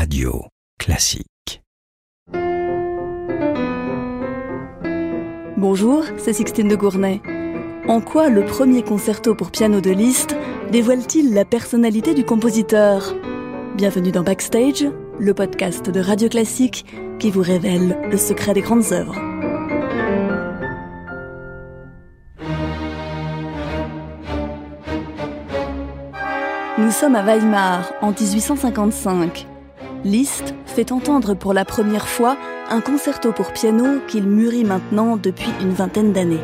[0.00, 0.46] Radio
[0.78, 1.62] Classique.
[5.58, 7.20] Bonjour, c'est Sixtine de Gournay.
[7.86, 10.34] En quoi le premier concerto pour piano de Liszt
[10.72, 13.14] dévoile-t-il la personnalité du compositeur?
[13.76, 14.86] Bienvenue dans Backstage,
[15.18, 16.86] le podcast de Radio Classique
[17.18, 19.20] qui vous révèle le secret des grandes œuvres.
[26.78, 29.46] Nous sommes à Weimar en 1855.
[30.04, 32.38] Liszt fait entendre pour la première fois
[32.70, 36.40] un concerto pour piano qu'il mûrit maintenant depuis une vingtaine d'années.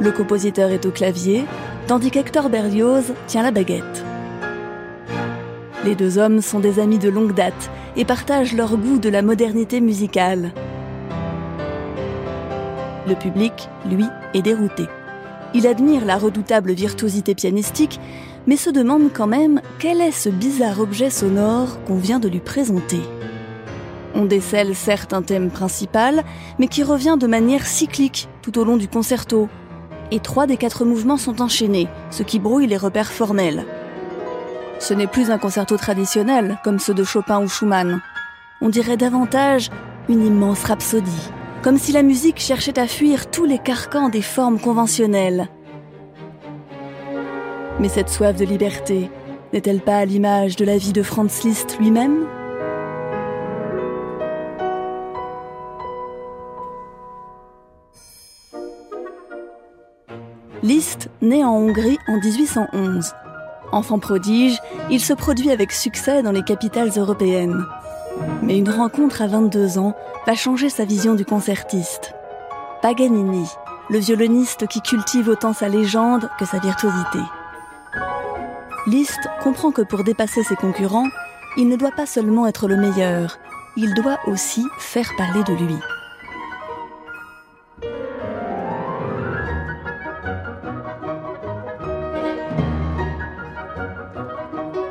[0.00, 1.44] Le compositeur est au clavier,
[1.86, 4.04] tandis qu'Hector Berlioz tient la baguette.
[5.84, 9.20] Les deux hommes sont des amis de longue date et partagent leur goût de la
[9.20, 10.50] modernité musicale.
[13.06, 14.84] Le public, lui, est dérouté.
[15.52, 18.00] Il admire la redoutable virtuosité pianistique,
[18.46, 22.40] mais se demande quand même quel est ce bizarre objet sonore qu'on vient de lui
[22.40, 23.00] présenter.
[24.14, 26.22] On décèle certes un thème principal,
[26.58, 29.48] mais qui revient de manière cyclique tout au long du concerto.
[30.10, 33.64] Et trois des quatre mouvements sont enchaînés, ce qui brouille les repères formels.
[34.78, 38.00] Ce n'est plus un concerto traditionnel comme ceux de Chopin ou Schumann.
[38.60, 39.70] On dirait davantage
[40.08, 41.30] une immense rhapsodie
[41.64, 45.48] comme si la musique cherchait à fuir tous les carcans des formes conventionnelles.
[47.80, 49.10] Mais cette soif de liberté
[49.52, 52.26] n'est-elle pas à l'image de la vie de Franz Liszt lui-même?
[60.62, 63.12] Liszt naît en Hongrie en 1811.
[63.72, 64.58] Enfant prodige,
[64.88, 67.66] il se produit avec succès dans les capitales européennes.
[68.42, 69.94] Mais une rencontre à 22 ans
[70.26, 72.14] va changer sa vision du concertiste.
[72.82, 73.46] Paganini,
[73.90, 77.18] le violoniste qui cultive autant sa légende que sa virtuosité.
[78.86, 81.08] Liszt comprend que pour dépasser ses concurrents,
[81.56, 83.38] il ne doit pas seulement être le meilleur,
[83.78, 85.76] il doit aussi faire parler de lui.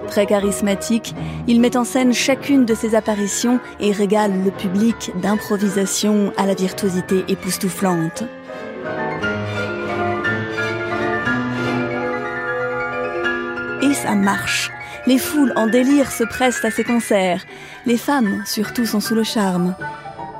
[0.07, 1.13] Très charismatique,
[1.47, 6.56] il met en scène chacune de ses apparitions et régale le public d'improvisation à la
[6.56, 8.23] virtuosité époustouflante.
[14.03, 14.69] Ça marche.
[15.08, 17.44] Les foules en délire se pressent à ses concerts.
[17.86, 19.75] Les femmes, surtout, sont sous le charme.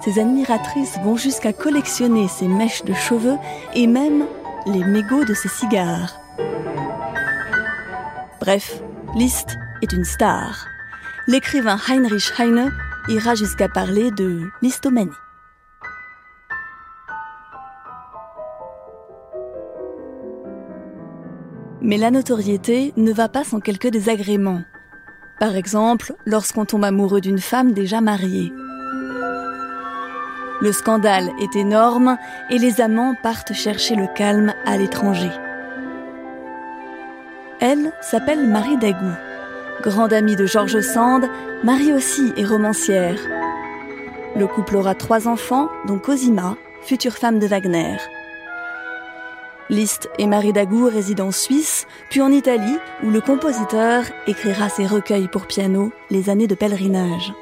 [0.04, 3.38] Ses admiratrices vont jusqu'à collectionner ses mèches de cheveux
[3.74, 4.26] et même
[4.66, 6.20] les mégots de ses cigares.
[8.42, 8.82] Bref,
[9.16, 10.68] Liszt est une star.
[11.28, 12.74] L'écrivain Heinrich Heine
[13.08, 15.23] ira jusqu'à parler de listomanie.
[21.84, 24.62] Mais la notoriété ne va pas sans quelques désagréments.
[25.38, 28.54] Par exemple, lorsqu'on tombe amoureux d'une femme déjà mariée.
[30.62, 32.18] Le scandale est énorme
[32.50, 35.32] et les amants partent chercher le calme à l'étranger.
[37.60, 39.12] Elle s'appelle Marie Dagou.
[39.82, 41.28] Grande amie de Georges Sand,
[41.66, 43.20] Marie aussi est romancière.
[44.38, 47.98] Le couple aura trois enfants, dont Cosima, future femme de Wagner.
[49.70, 54.86] Liszt et Marie Dagou résident en Suisse, puis en Italie, où le compositeur écrira ses
[54.86, 57.34] recueils pour piano Les années de pèlerinage.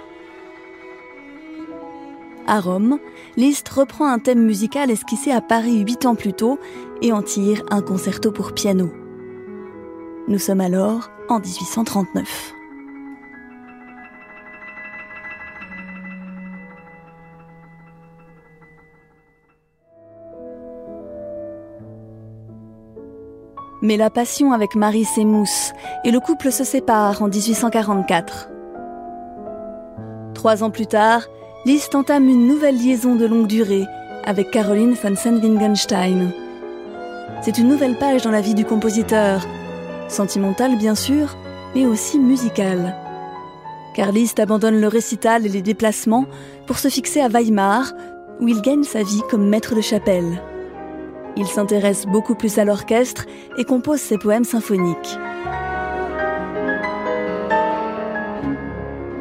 [2.48, 3.00] À Rome,
[3.38, 6.60] Liszt reprend un thème musical esquissé à Paris huit ans plus tôt
[7.02, 8.92] et en tire un concerto pour piano.
[10.28, 12.61] Nous sommes alors en 1839.
[23.82, 28.50] Mais la passion avec Marie s'émousse et le couple se sépare en 1844.
[30.36, 31.24] Trois ans plus tard,
[31.66, 33.86] Liszt entame une nouvelle liaison de longue durée
[34.24, 36.32] avec Caroline von Senn-Wingenstein.
[37.42, 39.42] C'est une nouvelle page dans la vie du compositeur,
[40.08, 41.36] sentimentale bien sûr,
[41.74, 42.96] mais aussi musicale.
[43.96, 46.26] Car Liszt abandonne le récital et les déplacements
[46.68, 47.94] pour se fixer à Weimar,
[48.40, 50.40] où il gagne sa vie comme maître de chapelle.
[51.38, 53.26] Il s'intéresse beaucoup plus à l'orchestre
[53.58, 55.18] et compose ses poèmes symphoniques.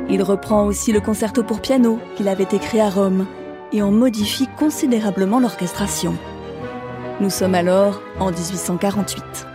[0.08, 3.26] Il reprend aussi le concerto pour piano qu'il avait écrit à Rome
[3.72, 6.16] et en modifie considérablement l'orchestration.
[7.20, 9.49] Nous sommes alors en 1848.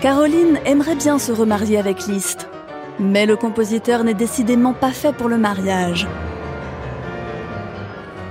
[0.00, 2.48] Caroline aimerait bien se remarier avec Liszt.
[3.00, 6.06] Mais le compositeur n'est décidément pas fait pour le mariage.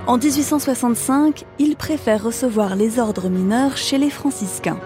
[0.07, 4.79] En 1865, il préfère recevoir les ordres mineurs chez les franciscains.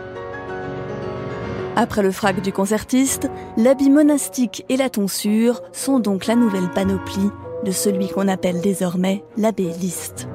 [1.75, 7.30] Après le frac du concertiste, l'habit monastique et la tonsure sont donc la nouvelle panoplie
[7.63, 10.28] de celui qu'on appelle désormais l'abbé Liszt.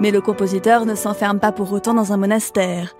[0.00, 2.94] Mais le compositeur ne s'enferme pas pour autant dans un monastère.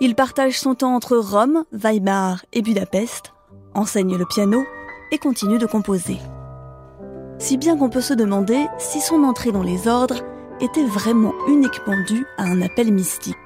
[0.00, 3.32] Il partage son temps entre Rome, Weimar et Budapest,
[3.74, 4.64] enseigne le piano
[5.12, 6.18] et continue de composer.
[7.38, 10.22] Si bien qu'on peut se demander si son entrée dans les ordres
[10.60, 13.36] était vraiment uniquement due à un appel mystique.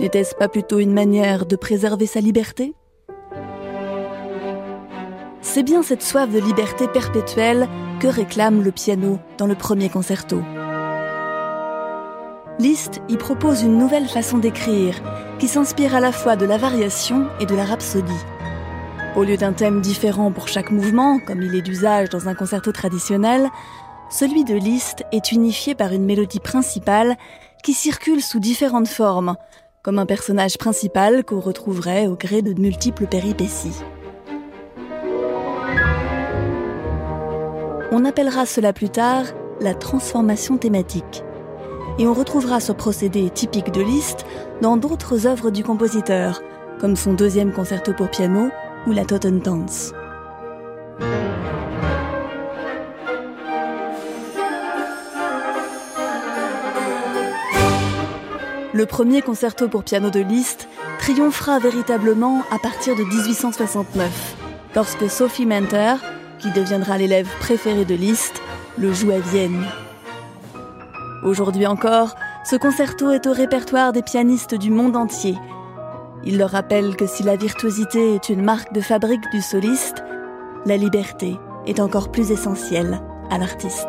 [0.00, 2.74] N'était-ce pas plutôt une manière de préserver sa liberté?
[5.40, 7.68] C'est bien cette soif de liberté perpétuelle
[8.00, 10.42] que réclame le piano dans le premier concerto.
[12.62, 14.94] Liszt y propose une nouvelle façon d'écrire
[15.40, 18.12] qui s'inspire à la fois de la variation et de la rhapsodie.
[19.16, 22.70] Au lieu d'un thème différent pour chaque mouvement, comme il est d'usage dans un concerto
[22.70, 23.48] traditionnel,
[24.10, 27.16] celui de Liszt est unifié par une mélodie principale
[27.64, 29.34] qui circule sous différentes formes,
[29.82, 33.82] comme un personnage principal qu'on retrouverait au gré de multiples péripéties.
[37.90, 39.24] On appellera cela plus tard
[39.60, 41.24] la transformation thématique
[41.98, 44.24] et on retrouvera ce procédé typique de Liszt
[44.60, 46.42] dans d'autres œuvres du compositeur,
[46.80, 48.50] comme son deuxième concerto pour piano
[48.86, 49.92] ou la Totentanz.
[58.74, 60.66] Le premier concerto pour piano de Liszt
[60.98, 64.36] triomphera véritablement à partir de 1869,
[64.74, 65.98] lorsque Sophie Mentor,
[66.38, 68.40] qui deviendra l'élève préféré de Liszt,
[68.78, 69.66] le joue à Vienne.
[71.22, 75.38] Aujourd'hui encore, ce concerto est au répertoire des pianistes du monde entier.
[76.24, 80.02] Il leur rappelle que si la virtuosité est une marque de fabrique du soliste,
[80.66, 81.36] la liberté
[81.66, 83.88] est encore plus essentielle à l'artiste.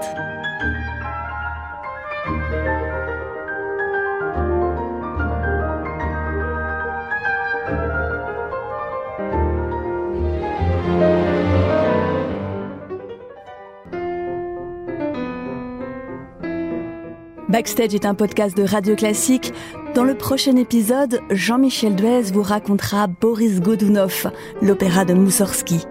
[17.53, 19.53] Backstage est un podcast de Radio Classique.
[19.94, 24.31] Dans le prochain épisode, Jean-Michel Duez vous racontera Boris Godunov,
[24.63, 25.85] l'opéra de Moussorski.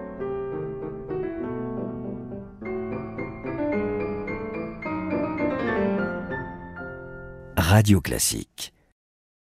[7.55, 8.73] Radio Classique